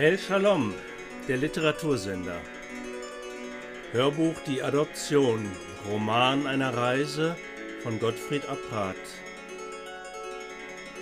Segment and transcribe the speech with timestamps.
[0.00, 0.74] El Shalom,
[1.26, 2.36] der Literatursender.
[3.90, 5.44] Hörbuch Die Adoption,
[5.90, 7.34] Roman einer Reise
[7.82, 8.94] von Gottfried Apprat.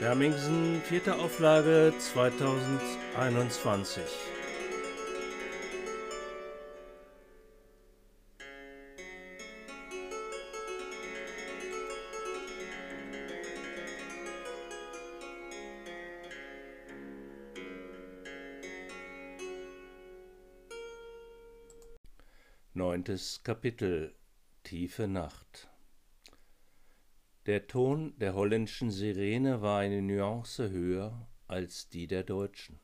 [0.00, 4.02] Hermingsen, vierte Auflage 2021.
[22.76, 24.14] Neuntes Kapitel
[24.62, 25.66] Tiefe Nacht
[27.46, 32.78] Der Ton der holländischen Sirene war eine Nuance höher als die der deutschen.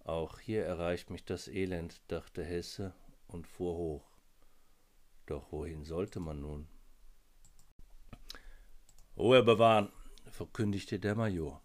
[0.00, 2.94] Auch hier erreicht mich das Elend, dachte Hesse
[3.28, 4.10] und fuhr hoch.
[5.24, 6.68] Doch wohin sollte man nun?
[9.16, 9.90] Ruhe bewahren,
[10.26, 11.62] verkündigte der Major.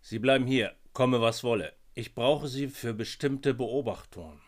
[0.00, 1.74] Sie bleiben hier, komme was wolle.
[1.94, 4.40] Ich brauche Sie für bestimmte Beobachtungen.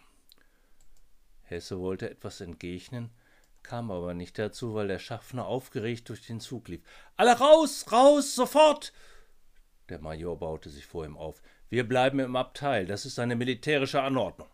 [1.51, 3.11] Hesse wollte etwas entgegnen,
[3.63, 6.83] kam aber nicht dazu, weil der Schaffner aufgeregt durch den Zug lief.
[7.17, 8.93] Alle raus, raus, sofort!
[9.89, 11.43] Der Major baute sich vor ihm auf.
[11.69, 14.49] Wir bleiben im Abteil, das ist eine militärische Anordnung.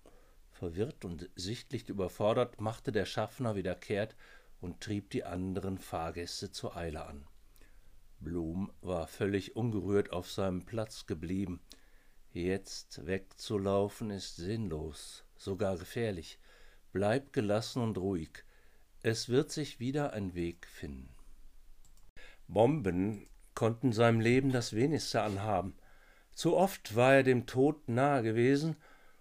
[0.51, 4.17] Verwirrt und sichtlich überfordert machte der Schaffner wieder kehrt
[4.61, 7.27] und trieb die anderen Fahrgäste zur Eile an.
[8.19, 11.61] Blum war völlig ungerührt auf seinem Platz geblieben.
[12.33, 16.39] Jetzt wegzulaufen ist sinnlos, sogar gefährlich.
[16.97, 18.43] Bleib gelassen und ruhig.
[19.03, 21.15] Es wird sich wieder ein Weg finden.
[22.49, 25.77] Bomben konnten seinem Leben das wenigste anhaben.
[26.33, 28.77] Zu oft war er dem Tod nahe gewesen,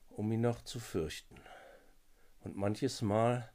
[0.08, 1.36] um ihn noch zu fürchten.
[2.46, 3.52] Und manches Mal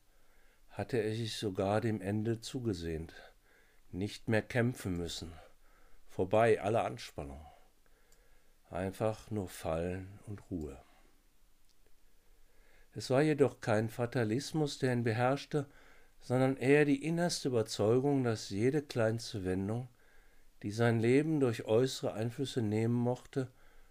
[0.68, 3.14] hatte er sich sogar dem Ende zugesehnt,
[3.90, 5.32] nicht mehr kämpfen müssen,
[6.10, 7.42] vorbei alle Anspannung,
[8.68, 10.78] einfach nur Fallen und Ruhe.
[12.92, 15.66] Es war jedoch kein Fatalismus, der ihn beherrschte,
[16.20, 19.88] sondern eher die innerste Überzeugung, dass jede kleinste Wendung,
[20.62, 23.48] die sein Leben durch äußere Einflüsse nehmen mochte,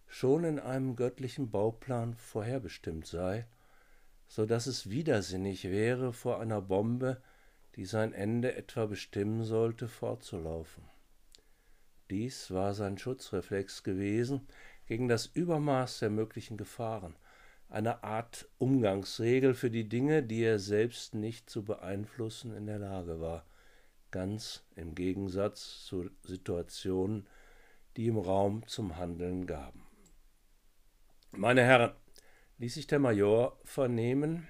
[0.07, 3.47] schon in einem göttlichen Bauplan vorherbestimmt sei,
[4.27, 7.21] so dass es widersinnig wäre, vor einer Bombe,
[7.75, 10.83] die sein Ende etwa bestimmen sollte, fortzulaufen.
[12.09, 14.47] Dies war sein Schutzreflex gewesen
[14.87, 17.15] gegen das Übermaß der möglichen Gefahren–
[17.69, 23.21] eine Art Umgangsregel für die Dinge, die er selbst nicht zu beeinflussen in der Lage
[23.21, 23.45] war,
[24.11, 27.27] ganz im Gegensatz zu Situationen,
[27.95, 29.83] die ihm Raum zum Handeln gaben.
[31.31, 31.91] Meine Herren,
[32.57, 34.47] ließ sich der Major vernehmen,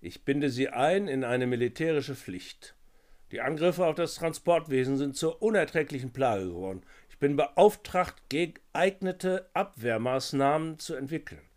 [0.00, 2.74] ich binde Sie ein in eine militärische Pflicht.
[3.30, 6.82] Die Angriffe auf das Transportwesen sind zur unerträglichen Plage geworden.
[7.14, 11.48] Ich bin beauftragt, geeignete Abwehrmaßnahmen zu entwickeln.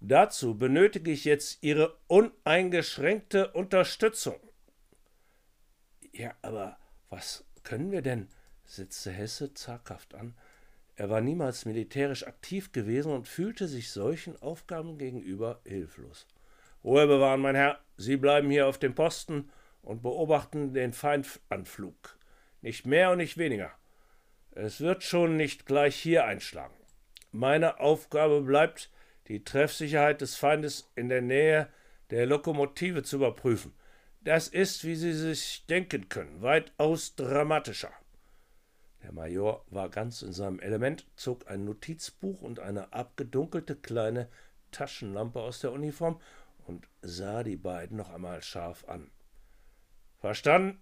[0.00, 4.36] Dazu benötige ich jetzt Ihre uneingeschränkte Unterstützung.
[6.12, 6.76] Ja, aber
[7.08, 8.28] was können wir denn?
[8.66, 10.34] setzte Hesse zaghaft an.
[10.94, 16.26] Er war niemals militärisch aktiv gewesen und fühlte sich solchen Aufgaben gegenüber hilflos.
[16.84, 17.80] Ruhe bewahren, mein Herr.
[17.96, 19.50] Sie bleiben hier auf dem Posten
[19.80, 22.18] und beobachten den Feindanflug.
[22.60, 23.72] Nicht mehr und nicht weniger.
[24.56, 26.74] Es wird schon nicht gleich hier einschlagen.
[27.30, 28.90] Meine Aufgabe bleibt,
[29.28, 31.68] die Treffsicherheit des Feindes in der Nähe
[32.08, 33.74] der Lokomotive zu überprüfen.
[34.22, 37.92] Das ist, wie Sie sich denken können, weitaus dramatischer.
[39.02, 44.26] Der Major war ganz in seinem Element, zog ein Notizbuch und eine abgedunkelte kleine
[44.70, 46.18] Taschenlampe aus der Uniform
[46.66, 49.10] und sah die beiden noch einmal scharf an.
[50.18, 50.80] Verstanden?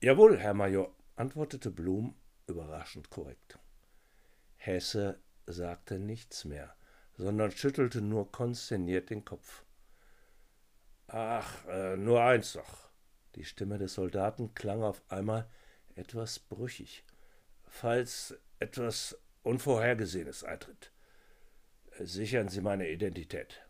[0.00, 2.14] Jawohl, Herr Major antwortete Blum
[2.46, 3.58] überraschend korrekt.
[4.56, 6.74] Hesse sagte nichts mehr,
[7.16, 9.64] sondern schüttelte nur konsterniert den Kopf.
[11.06, 12.90] Ach, äh, nur eins doch.
[13.34, 15.48] Die Stimme des Soldaten klang auf einmal
[15.96, 17.04] etwas brüchig.
[17.66, 20.92] Falls etwas Unvorhergesehenes eintritt,
[21.98, 23.66] sichern Sie meine Identität.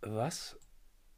[0.00, 0.58] Was?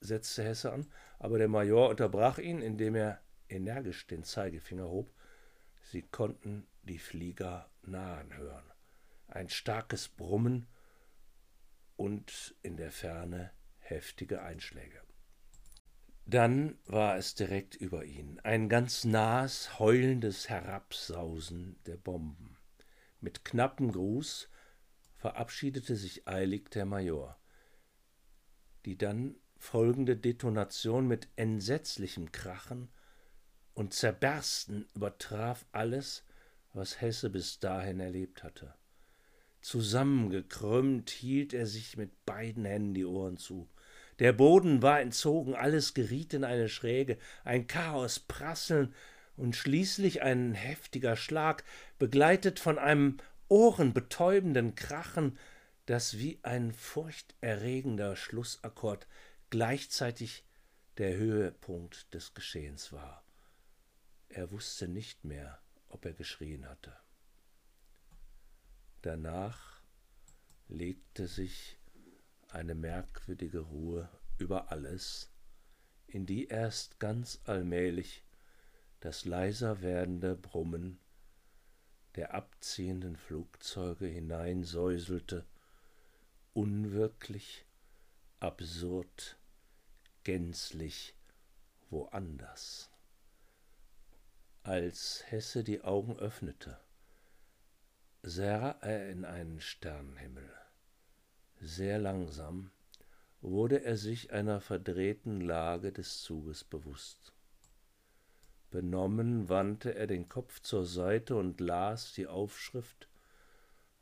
[0.00, 0.86] setzte Hesse an,
[1.18, 3.20] aber der Major unterbrach ihn, indem er
[3.50, 5.14] energisch den Zeigefinger hob,
[5.82, 8.64] sie konnten die Flieger nahen hören.
[9.28, 10.66] Ein starkes Brummen
[11.96, 15.00] und in der Ferne heftige Einschläge.
[16.26, 22.56] Dann war es direkt über ihn, ein ganz nahes, heulendes Herabsausen der Bomben.
[23.20, 24.48] Mit knappem Gruß
[25.16, 27.38] verabschiedete sich eilig der Major.
[28.84, 32.90] Die dann folgende Detonation mit entsetzlichem Krachen
[33.74, 36.24] und Zerbersten übertraf alles,
[36.72, 38.74] was Hesse bis dahin erlebt hatte.
[39.62, 43.68] Zusammengekrümmt hielt er sich mit beiden Händen die Ohren zu.
[44.18, 48.94] Der Boden war entzogen, alles geriet in eine Schräge, ein Chaos, Prasseln
[49.36, 51.64] und schließlich ein heftiger Schlag,
[51.98, 53.16] begleitet von einem
[53.48, 55.38] ohrenbetäubenden Krachen,
[55.86, 59.06] das wie ein furchterregender Schlussakkord
[59.48, 60.44] gleichzeitig
[60.98, 63.24] der Höhepunkt des Geschehens war.
[64.32, 66.96] Er wusste nicht mehr, ob er geschrien hatte.
[69.02, 69.82] Danach
[70.68, 71.76] legte sich
[72.48, 75.30] eine merkwürdige Ruhe über alles,
[76.06, 78.24] in die erst ganz allmählich
[79.00, 81.00] das leiser werdende Brummen
[82.14, 85.44] der abziehenden Flugzeuge hineinsäuselte,
[86.54, 87.64] unwirklich,
[88.38, 89.38] absurd,
[90.22, 91.14] gänzlich
[91.88, 92.89] woanders.
[94.62, 96.78] Als Hesse die Augen öffnete,
[98.22, 100.52] sah er in einen Sternenhimmel.
[101.62, 102.70] Sehr langsam
[103.40, 107.32] wurde er sich einer verdrehten Lage des Zuges bewusst.
[108.70, 113.08] Benommen wandte er den Kopf zur Seite und las die Aufschrift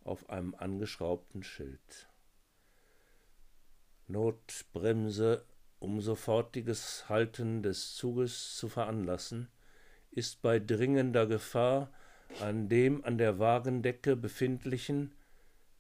[0.02, 2.08] auf einem angeschraubten Schild.
[4.08, 5.44] Notbremse,
[5.78, 9.49] um sofortiges Halten des Zuges zu veranlassen,
[10.10, 11.93] ist bei dringender Gefahr
[12.40, 15.14] an dem an der Wagendecke befindlichen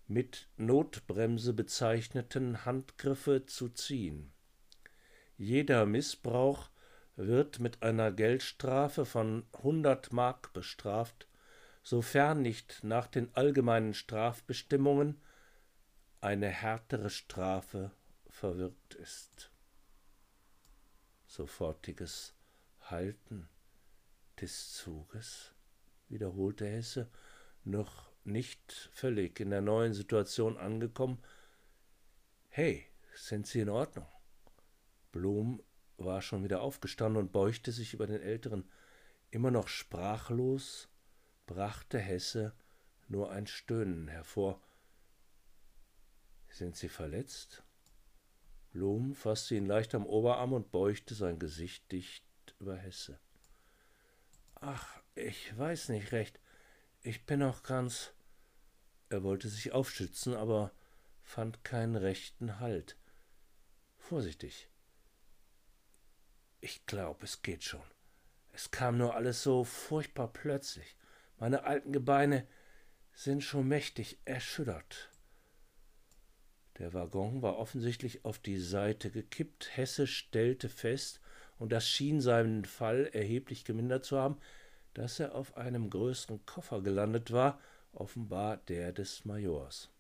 [0.06, 4.32] mit Notbremse bezeichneten Handgriffe zu ziehen.
[5.36, 6.70] Jeder Missbrauch
[7.16, 11.28] wird mit einer Geldstrafe von 100 Mark bestraft,
[11.82, 15.20] sofern nicht nach den allgemeinen Strafbestimmungen
[16.20, 17.92] eine härtere Strafe
[18.28, 19.52] verwirkt ist.
[21.26, 22.34] Sofortiges
[22.80, 23.48] Halten
[24.40, 25.54] des Zuges,
[26.08, 27.10] wiederholte Hesse,
[27.64, 31.18] noch nicht völlig in der neuen Situation angekommen.
[32.48, 34.06] Hey, sind Sie in Ordnung?
[35.12, 35.62] Blum
[35.96, 38.70] war schon wieder aufgestanden und beugte sich über den Älteren.
[39.30, 40.88] Immer noch sprachlos
[41.46, 42.54] brachte Hesse
[43.08, 44.60] nur ein Stöhnen hervor.
[46.48, 47.62] Sind Sie verletzt?
[48.70, 52.24] Blum fasste ihn leicht am Oberarm und beugte sein Gesicht dicht
[52.58, 53.18] über Hesse.
[54.60, 56.40] Ach, ich weiß nicht recht.
[57.02, 58.12] Ich bin noch ganz.
[59.08, 60.72] Er wollte sich aufschützen, aber
[61.22, 62.96] fand keinen rechten Halt.
[63.96, 64.68] Vorsichtig.
[66.60, 67.84] Ich glaube, es geht schon.
[68.52, 70.96] Es kam nur alles so furchtbar plötzlich.
[71.38, 72.46] Meine alten Gebeine
[73.14, 75.10] sind schon mächtig erschüttert.
[76.78, 79.76] Der Waggon war offensichtlich auf die Seite gekippt.
[79.76, 81.20] Hesse stellte fest,
[81.58, 84.38] und das schien seinen Fall erheblich gemindert zu haben,
[84.94, 87.60] dass er auf einem größeren Koffer gelandet war,
[87.92, 89.90] offenbar der des Majors.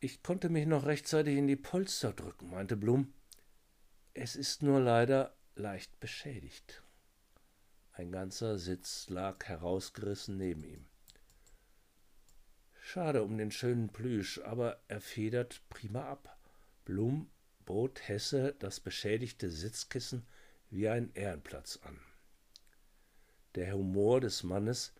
[0.00, 3.12] Ich konnte mich noch rechtzeitig in die Polster drücken, meinte Blum.
[4.12, 6.82] Es ist nur leider leicht beschädigt.
[7.92, 10.86] Ein ganzer Sitz lag herausgerissen neben ihm.
[12.80, 16.38] Schade um den schönen Plüsch, aber er federt prima ab.
[16.84, 17.30] Blum
[17.64, 20.26] bot Hesse das beschädigte Sitzkissen
[20.70, 21.98] wie einen Ehrenplatz an.
[23.54, 24.92] Der Humor des Mannes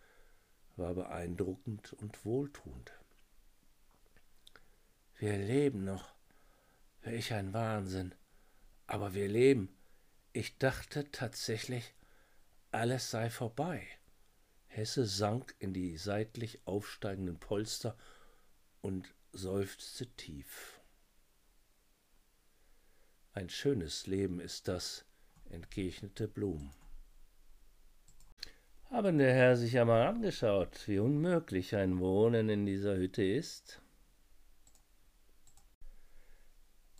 [0.76, 2.92] war beeindruckend und wohltuend.
[5.16, 6.12] Wir leben noch.
[7.02, 8.14] Welch ein Wahnsinn.
[8.86, 9.74] Aber wir leben.
[10.32, 11.94] Ich dachte tatsächlich,
[12.70, 13.86] alles sei vorbei.
[14.66, 17.96] Hesse sank in die seitlich aufsteigenden Polster
[18.80, 20.80] und seufzte tief.
[23.36, 25.04] Ein schönes Leben ist das,
[25.50, 26.70] entgegnete Blum.
[28.90, 33.82] Haben der Herr sich einmal angeschaut, wie unmöglich ein Wohnen in dieser Hütte ist?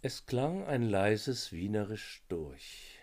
[0.02, 2.98] Es klang ein leises Wienerisch durch.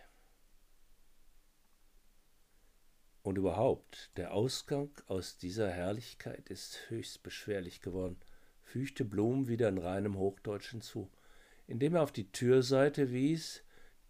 [3.22, 8.20] Und überhaupt, der Ausgang aus dieser Herrlichkeit ist höchst beschwerlich geworden,
[8.62, 11.10] fügte Blum wieder in reinem Hochdeutsch hinzu,
[11.72, 13.64] indem er auf die Türseite wies,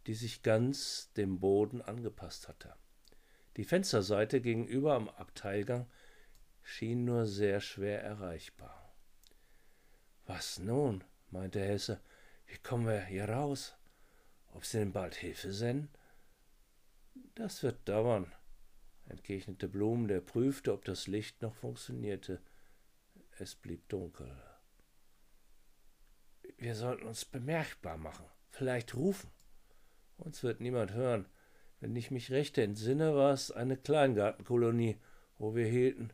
[0.07, 2.73] die sich ganz dem Boden angepasst hatte.
[3.55, 5.85] Die Fensterseite gegenüber am Abteilgang
[6.63, 8.95] schien nur sehr schwer erreichbar.
[10.25, 11.03] Was nun?
[11.29, 12.01] meinte Hesse.
[12.47, 13.75] Wie kommen wir hier raus?
[14.53, 15.89] Ob Sie denn bald Hilfe senden?
[17.35, 18.33] Das wird dauern,
[19.07, 22.41] entgegnete Blum, der prüfte, ob das Licht noch funktionierte.
[23.37, 24.50] Es blieb dunkel.
[26.61, 29.31] Wir sollten uns bemerkbar machen, vielleicht rufen.
[30.17, 31.25] Uns wird niemand hören.
[31.79, 34.97] Wenn ich mich recht entsinne, war es eine Kleingartenkolonie
[35.39, 36.11] wo wir hielten,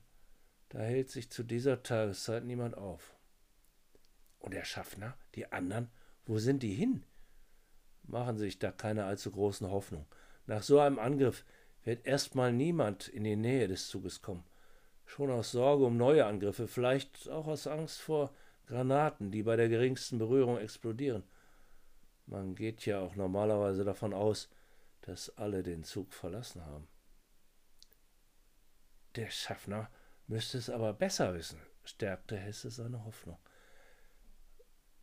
[0.70, 3.14] da hält sich zu dieser Tageszeit niemand auf.
[4.40, 5.90] Und der Schaffner, die anderen,
[6.26, 7.04] wo sind die hin?
[8.04, 10.08] Machen sich da keine allzu großen Hoffnungen.
[10.46, 11.44] Nach so einem Angriff
[11.84, 14.46] wird erstmal niemand in die Nähe des Zuges kommen.
[15.04, 18.34] Schon aus Sorge um neue Angriffe, vielleicht auch aus Angst vor
[18.68, 21.24] Granaten, die bei der geringsten Berührung explodieren.
[22.26, 24.50] Man geht ja auch normalerweise davon aus,
[25.02, 26.88] dass alle den Zug verlassen haben.
[29.16, 29.90] Der Schaffner
[30.28, 33.38] müsste es aber besser wissen, stärkte Hesse seine Hoffnung.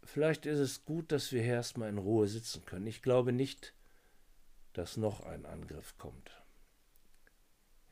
[0.05, 2.87] Vielleicht ist es gut, dass wir hier erstmal in Ruhe sitzen können.
[2.87, 3.75] Ich glaube nicht,
[4.75, 6.31] dass noch ein Angriff kommt.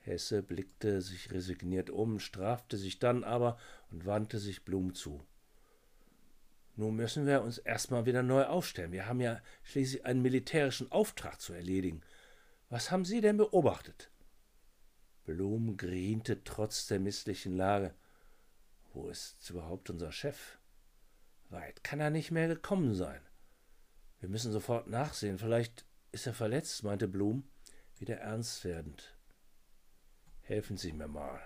[0.00, 3.56] Hesse blickte sich resigniert um, strafte sich dann aber
[3.90, 5.24] und wandte sich Blum zu.
[6.74, 8.92] Nun müssen wir uns erstmal wieder neu aufstellen.
[8.92, 12.02] Wir haben ja schließlich einen militärischen Auftrag zu erledigen.
[12.70, 14.10] Was haben Sie denn beobachtet?
[15.24, 17.94] Blum griente trotz der misslichen Lage.
[18.94, 20.58] Wo ist überhaupt unser Chef?
[21.50, 23.20] Weit kann er nicht mehr gekommen sein.
[24.20, 25.38] Wir müssen sofort nachsehen.
[25.38, 27.44] Vielleicht ist er verletzt, meinte Blum,
[27.98, 29.16] wieder ernst werdend.
[30.40, 31.40] Helfen Sie mir mal.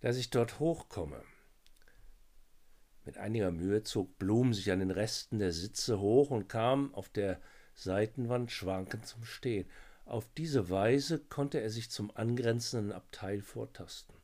[0.00, 1.24] Dass ich dort hochkomme.
[3.06, 7.08] Mit einiger Mühe zog Blum sich an den Resten der Sitze hoch und kam auf
[7.08, 7.40] der
[7.72, 9.70] Seitenwand schwankend zum Stehen.
[10.04, 14.16] Auf diese Weise konnte er sich zum angrenzenden Abteil vortasten.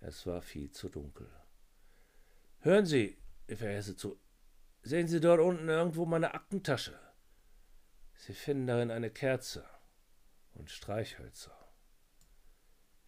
[0.00, 1.28] Es war viel zu dunkel.
[2.60, 3.16] Hören Sie,
[3.48, 4.18] rief er Hesse zu,
[4.82, 6.98] sehen Sie dort unten irgendwo meine Aktentasche?
[8.14, 9.64] Sie finden darin eine Kerze
[10.54, 11.57] und Streichhölzer.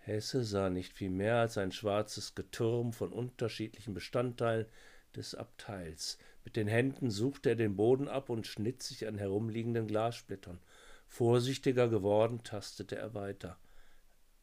[0.01, 4.67] Hesse sah nicht viel mehr als ein schwarzes Getürm von unterschiedlichen Bestandteilen
[5.15, 6.19] des Abteils.
[6.45, 10.59] Mit den Händen suchte er den Boden ab und schnitt sich an herumliegenden Glassplittern.
[11.07, 13.59] Vorsichtiger geworden, tastete er weiter.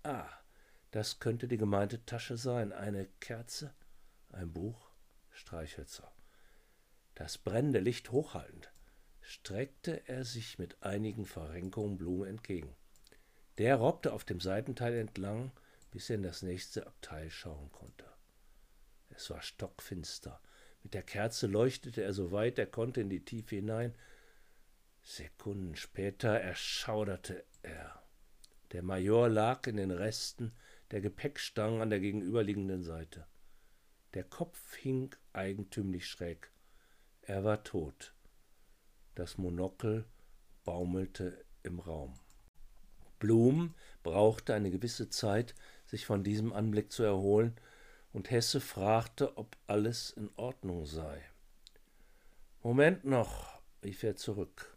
[0.03, 0.29] Ah,
[0.91, 2.71] das könnte die gemeinte Tasche sein.
[2.71, 3.73] Eine Kerze,
[4.29, 4.91] ein Buch,
[5.31, 6.11] Streichhölzer.
[7.15, 8.71] Das brennende Licht hochhaltend,
[9.21, 12.75] streckte er sich mit einigen Verrenkungen Blume entgegen.
[13.57, 15.51] Der robbte auf dem Seitenteil entlang,
[15.91, 18.05] bis er in das nächste Abteil schauen konnte.
[19.09, 20.39] Es war stockfinster.
[20.83, 23.95] Mit der Kerze leuchtete er so weit er konnte in die Tiefe hinein.
[25.01, 28.03] Sekunden später erschauderte er.
[28.73, 30.53] Der Major lag in den Resten
[30.91, 33.25] der Gepäckstangen an der gegenüberliegenden Seite.
[34.13, 36.51] Der Kopf hing eigentümlich schräg.
[37.21, 38.13] Er war tot.
[39.15, 40.05] Das Monokel
[40.63, 42.19] baumelte im Raum.
[43.19, 45.55] Blum brauchte eine gewisse Zeit,
[45.85, 47.55] sich von diesem Anblick zu erholen,
[48.13, 51.21] und Hesse fragte, ob alles in Ordnung sei.
[52.63, 54.75] Moment noch, rief er zurück.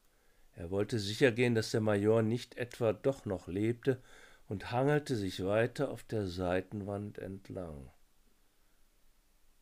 [0.54, 4.02] Er wollte sichergehen, dass der Major nicht etwa doch noch lebte,
[4.48, 7.88] und hangelte sich weiter auf der Seitenwand entlang.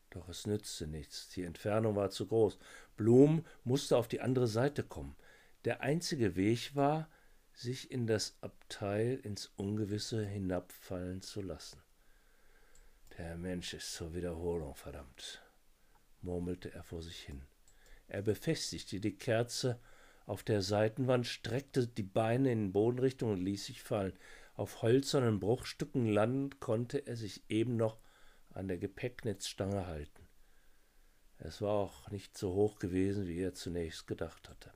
[0.09, 2.57] Doch es nützte nichts, die Entfernung war zu groß.
[2.97, 5.15] Blum musste auf die andere Seite kommen.
[5.65, 7.07] Der einzige Weg war,
[7.59, 11.81] sich in das Abteil ins Ungewisse hinabfallen zu lassen.
[13.17, 15.41] Der Mensch ist zur Wiederholung verdammt,
[16.21, 17.41] murmelte er vor sich hin.
[18.07, 19.77] Er befestigte die Kerze
[20.25, 24.17] auf der Seitenwand, streckte die Beine in Bodenrichtung und ließ sich fallen.
[24.53, 27.99] Auf hölzernen Bruchstücken landend konnte er sich eben noch
[28.51, 30.27] an der Gepäcknetzstange halten.
[31.39, 34.71] Es war auch nicht so hoch gewesen, wie er zunächst gedacht hatte.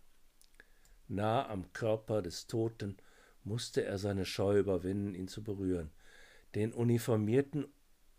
[1.07, 2.97] Nah am Körper des Toten
[3.43, 5.91] musste er seine Scheu überwinden, ihn zu berühren.
[6.55, 7.67] Den Uniformierten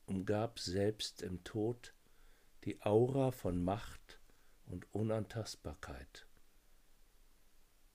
[0.06, 1.94] umgab selbst im Tod
[2.64, 4.18] die Aura von Macht
[4.66, 6.26] und Unantastbarkeit.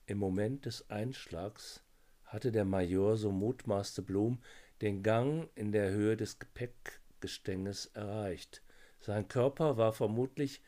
[0.06, 1.82] Im Moment des Einschlags
[2.24, 4.40] hatte der Major, so mutmaßte Blum,
[4.80, 8.62] den Gang in der Höhe des Gepäckgestänges erreicht.
[9.00, 10.62] Sein Körper war vermutlich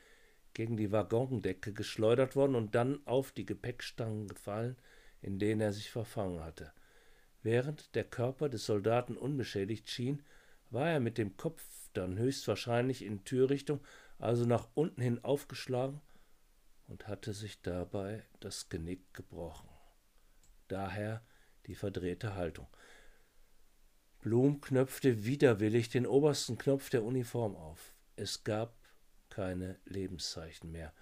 [0.54, 4.76] gegen die Waggondecke geschleudert worden und dann auf die Gepäckstangen gefallen,
[5.20, 6.72] in denen er sich verfangen hatte.
[7.42, 10.22] Während der Körper des Soldaten unbeschädigt schien,
[10.70, 13.80] war er mit dem Kopf dann höchstwahrscheinlich in Türrichtung,
[14.18, 16.00] also nach unten hin aufgeschlagen
[16.86, 19.68] und hatte sich dabei das Genick gebrochen.
[20.68, 21.22] Daher
[21.66, 22.66] die verdrehte Haltung.
[24.20, 27.94] Blum knöpfte widerwillig den obersten Knopf der Uniform auf.
[28.14, 28.81] Es gab
[29.32, 30.92] keine Lebenszeichen mehr.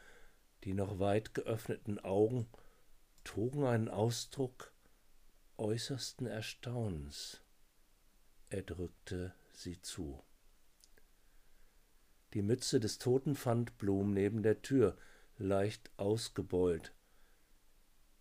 [0.62, 2.46] Die noch weit geöffneten Augen
[3.24, 4.72] trugen einen Ausdruck
[5.58, 7.40] äußersten Erstaunens.
[8.48, 10.22] Er drückte sie zu.
[12.32, 14.96] Die Mütze des Toten fand Blum neben der Tür,
[15.36, 16.94] leicht ausgebeult.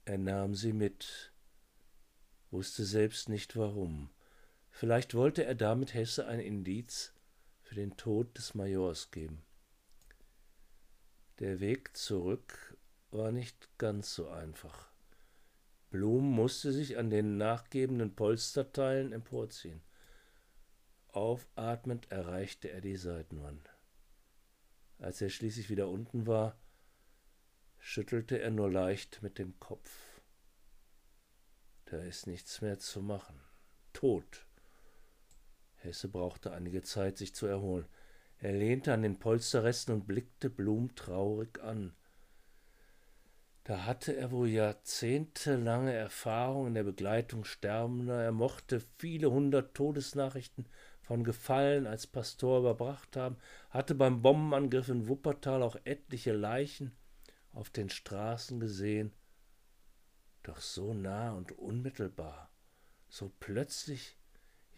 [0.05, 1.31] Er nahm sie mit.
[2.49, 4.09] wusste selbst nicht warum.
[4.71, 7.13] Vielleicht wollte er damit Hesse ein Indiz
[7.61, 9.43] für den Tod des Majors geben.
[11.39, 12.77] Der Weg zurück
[13.11, 14.89] war nicht ganz so einfach.
[15.89, 19.81] Blum musste sich an den nachgebenden Polsterteilen emporziehen.
[21.07, 23.69] Aufatmend erreichte er die Seitenwand.
[24.99, 26.59] Als er schließlich wieder unten war,
[27.79, 30.21] schüttelte er nur leicht mit dem Kopf.
[31.85, 33.39] Da ist nichts mehr zu machen.
[33.93, 34.45] Tot.
[35.77, 37.87] Hesse brauchte einige Zeit, sich zu erholen.
[38.39, 41.93] Er lehnte an den Polsterresten und blickte Blum traurig an.
[43.65, 50.65] Da hatte er wohl jahrzehntelange Erfahrung in der Begleitung Sterbender, er mochte viele hundert Todesnachrichten
[51.01, 53.37] von Gefallen als Pastor überbracht haben,
[53.69, 56.95] hatte beim Bombenangriff in Wuppertal auch etliche Leichen
[57.51, 59.11] auf den Straßen gesehen,
[60.43, 62.49] doch so nah und unmittelbar,
[63.09, 64.18] so plötzlich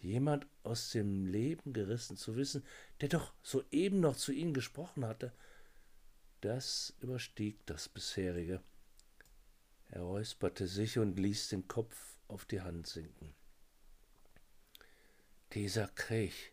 [0.02, 2.64] jemand aus dem Leben gerissen zu wissen,
[3.00, 5.32] der doch soeben noch zu ihnen gesprochen hatte,
[6.40, 8.60] das überstieg das bisherige.
[9.90, 13.34] Er räusperte sich und ließ den Kopf auf die Hand sinken.
[15.52, 16.52] Dieser Krieg,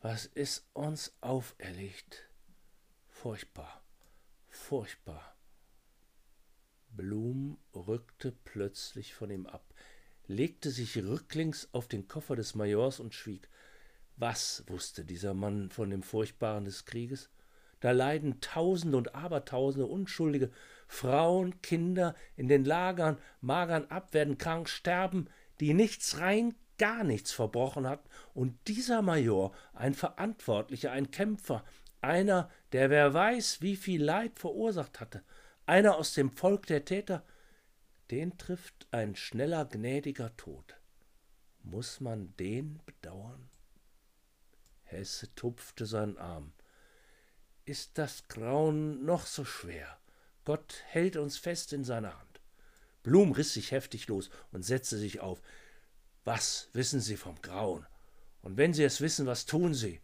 [0.00, 2.28] was ist uns auferlegt?
[3.08, 3.82] Furchtbar,
[4.48, 5.36] furchtbar.
[6.90, 9.69] Blum rückte plötzlich von ihm ab
[10.30, 13.48] legte sich rücklings auf den Koffer des Majors und schwieg.
[14.16, 17.30] Was wusste dieser Mann von dem Furchtbaren des Krieges?
[17.80, 20.50] Da leiden Tausende und Abertausende unschuldige
[20.86, 27.32] Frauen, Kinder in den Lagern, magern ab, werden krank, sterben, die nichts rein gar nichts
[27.32, 28.08] verbrochen hatten.
[28.32, 31.64] Und dieser Major, ein Verantwortlicher, ein Kämpfer,
[32.00, 35.22] einer, der wer weiß, wie viel Leid verursacht hatte,
[35.66, 37.24] einer aus dem Volk der Täter,
[38.10, 40.76] den trifft ein schneller, gnädiger Tod.
[41.62, 43.50] Muß man den bedauern?
[44.82, 46.52] Hesse tupfte seinen Arm.
[47.64, 49.98] Ist das Grauen noch so schwer?
[50.44, 52.40] Gott hält uns fest in seiner Hand.
[53.02, 55.40] Blum riß sich heftig los und setzte sich auf.
[56.24, 57.86] Was wissen Sie vom Grauen?
[58.42, 60.00] Und wenn Sie es wissen, was tun Sie?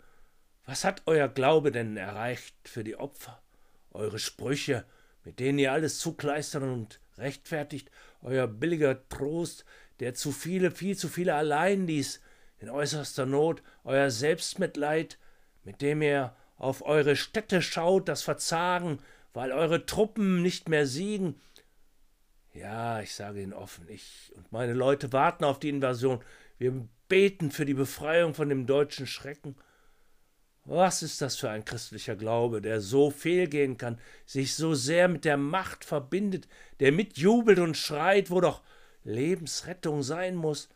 [0.65, 3.43] Was hat euer Glaube denn erreicht für die Opfer?
[3.91, 4.85] Eure Sprüche,
[5.25, 7.91] mit denen ihr alles zukleistern und rechtfertigt
[8.23, 9.65] euer billiger Trost,
[10.01, 12.21] der zu viele, viel zu viele allein ließ,
[12.59, 15.19] in äußerster Not, euer Selbstmitleid,
[15.65, 18.99] mit dem ihr auf eure Städte schaut, das Verzagen,
[19.35, 21.41] weil eure Truppen nicht mehr siegen.
[22.55, 26.23] Ja, ich sage Ihnen offen, ich und meine Leute warten auf die Invasion.
[26.57, 29.57] Wir beten für die Befreiung von dem deutschen Schrecken.
[30.69, 35.25] Was ist das für ein christlicher Glaube, der so fehlgehen kann, sich so sehr mit
[35.25, 36.49] der Macht verbindet,
[36.81, 38.63] der mitjubelt und schreit, wo doch
[39.05, 40.69] Lebensrettung sein muss?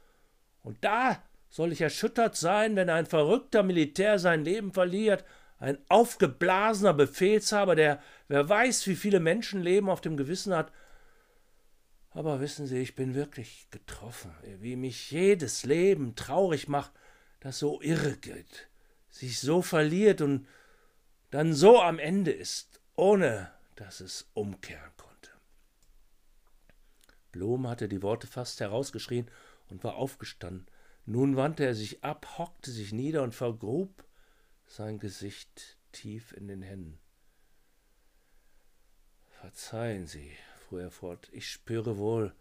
[0.63, 5.25] Und da soll ich erschüttert sein, wenn ein verrückter Militär sein Leben verliert,
[5.59, 10.71] ein aufgeblasener Befehlshaber, der wer weiß, wie viele Menschenleben auf dem Gewissen hat.
[12.11, 16.93] Aber wissen Sie, ich bin wirklich getroffen, wie mich jedes Leben traurig macht,
[17.41, 18.70] das so irre geht
[19.11, 20.47] sich so verliert und
[21.31, 25.31] dann so am Ende ist, ohne dass es umkehren konnte.
[27.33, 29.31] Blom hatte die Worte fast herausgeschrien
[29.69, 30.67] und war aufgestanden.
[31.07, 34.05] Nun wandte er sich ab, hockte sich nieder und vergrub
[34.67, 37.01] sein Gesicht tief in den Händen.
[39.41, 40.33] Verzeihen Sie,
[40.69, 42.35] fuhr er fort, ich spüre wohl,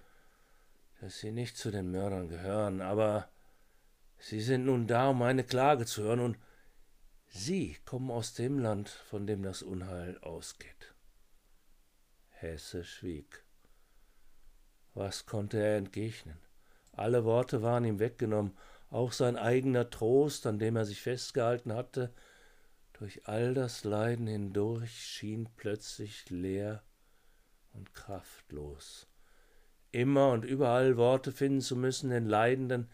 [0.99, 3.29] dass Sie nicht zu den Mördern gehören, aber
[4.17, 6.37] Sie sind nun da, um meine Klage zu hören, und
[7.29, 10.95] Sie kommen aus dem Land, von dem das Unheil ausgeht.
[12.29, 13.43] Hesse schwieg.
[14.93, 16.39] Was konnte er entgegnen?
[16.91, 18.57] Alle Worte waren ihm weggenommen,
[18.89, 22.13] auch sein eigener Trost, an dem er sich festgehalten hatte,
[22.93, 26.83] durch all das Leiden hindurch schien plötzlich leer
[27.73, 29.07] und kraftlos.
[29.91, 32.89] Immer und überall Worte finden zu müssen, den Leidenden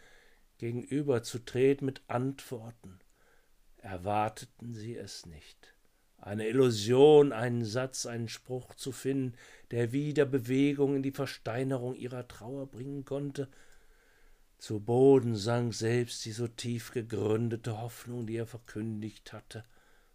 [0.58, 3.00] gegenüberzutreten mit Antworten,
[3.86, 5.74] erwarteten sie es nicht.
[6.18, 9.38] Eine Illusion, einen Satz, einen Spruch zu finden,
[9.72, 13.48] der wieder Bewegung in die Versteinerung ihrer Trauer bringen konnte.
[14.58, 19.64] Zu Boden sank selbst die so tief gegründete Hoffnung, die er verkündigt hatte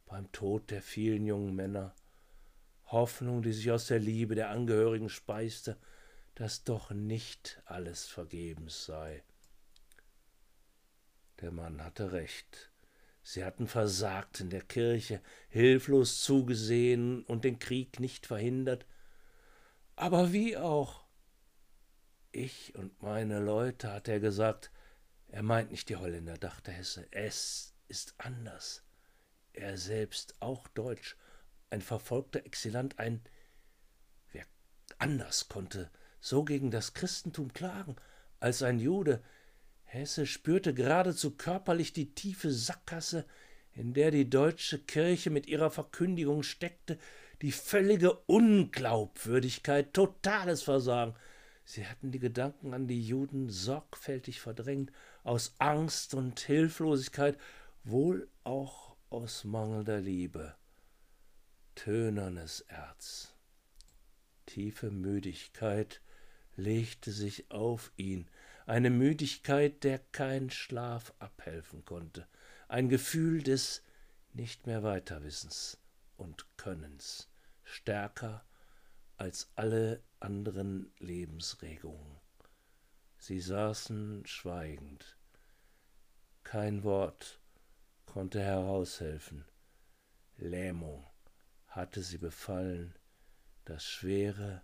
[0.06, 1.94] beim Tod der vielen jungen Männer.
[2.86, 5.76] Hoffnung, die sich aus der Liebe der Angehörigen speiste,
[6.34, 9.22] dass doch nicht alles vergebens sei.
[11.40, 12.69] Der Mann hatte recht.
[13.32, 18.86] Sie hatten versagt in der Kirche, hilflos zugesehen und den Krieg nicht verhindert.
[19.94, 21.04] Aber wie auch?
[22.32, 24.72] Ich und meine Leute, hat er gesagt.
[25.28, 27.06] Er meint nicht die Holländer, dachte Hesse.
[27.12, 28.82] Es ist anders.
[29.52, 31.16] Er selbst, auch deutsch,
[31.70, 33.22] ein verfolgter Exilant, ein.
[34.32, 34.46] Wer
[34.98, 35.88] anders konnte
[36.18, 37.94] so gegen das Christentum klagen,
[38.40, 39.22] als ein Jude.
[39.92, 43.24] Hesse spürte geradezu körperlich die tiefe Sackgasse,
[43.72, 46.96] in der die deutsche Kirche mit ihrer Verkündigung steckte,
[47.42, 51.14] die völlige Unglaubwürdigkeit, totales Versagen.
[51.64, 54.92] Sie hatten die Gedanken an die Juden sorgfältig verdrängt,
[55.24, 57.36] aus Angst und Hilflosigkeit,
[57.82, 60.54] wohl auch aus mangelnder Liebe.
[61.74, 63.34] Tönernes Erz,
[64.46, 66.00] tiefe Müdigkeit
[66.54, 68.28] legte sich auf ihn,
[68.70, 72.28] eine Müdigkeit, der kein Schlaf abhelfen konnte,
[72.68, 73.82] ein Gefühl des
[74.32, 75.76] nicht mehr Weiterwissens
[76.16, 77.28] und Könnens,
[77.64, 78.44] stärker
[79.16, 82.20] als alle anderen Lebensregungen.
[83.18, 85.18] Sie saßen schweigend.
[86.44, 87.40] Kein Wort
[88.06, 89.46] konnte heraushelfen.
[90.36, 91.04] Lähmung
[91.66, 92.94] hatte sie befallen,
[93.64, 94.62] das Schwere,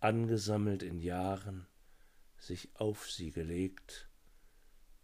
[0.00, 1.66] angesammelt in Jahren,
[2.44, 4.08] sich auf sie gelegt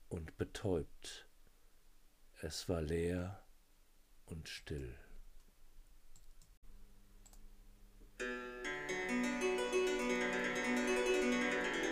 [0.09, 1.27] und betäubt.
[2.43, 3.43] Es war leer
[4.27, 4.95] und still.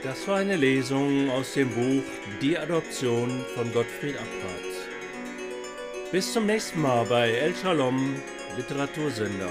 [0.03, 2.05] Das war eine Lesung aus dem Buch
[2.41, 4.69] Die Adoption von Gottfried Abrat.
[6.13, 8.15] Bis zum nächsten Mal bei El Shalom
[8.57, 9.51] Literatursender.